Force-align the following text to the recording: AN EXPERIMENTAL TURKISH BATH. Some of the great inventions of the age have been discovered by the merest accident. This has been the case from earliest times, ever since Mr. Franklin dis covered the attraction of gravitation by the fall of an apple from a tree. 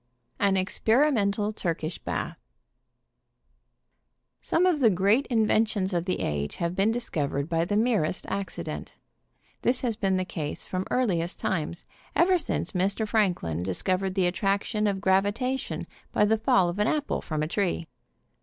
AN 0.39 0.57
EXPERIMENTAL 0.57 1.51
TURKISH 1.53 1.99
BATH. 1.99 2.35
Some 4.41 4.65
of 4.65 4.79
the 4.79 4.89
great 4.89 5.27
inventions 5.27 5.93
of 5.93 6.05
the 6.05 6.21
age 6.21 6.55
have 6.55 6.75
been 6.75 6.91
discovered 6.91 7.47
by 7.47 7.65
the 7.65 7.75
merest 7.77 8.25
accident. 8.27 8.95
This 9.61 9.81
has 9.81 9.95
been 9.95 10.17
the 10.17 10.25
case 10.25 10.65
from 10.65 10.87
earliest 10.89 11.39
times, 11.39 11.85
ever 12.15 12.39
since 12.39 12.71
Mr. 12.71 13.07
Franklin 13.07 13.61
dis 13.61 13.83
covered 13.83 14.15
the 14.15 14.25
attraction 14.25 14.87
of 14.87 15.01
gravitation 15.01 15.85
by 16.11 16.25
the 16.25 16.39
fall 16.39 16.67
of 16.67 16.79
an 16.79 16.87
apple 16.87 17.21
from 17.21 17.43
a 17.43 17.47
tree. 17.47 17.85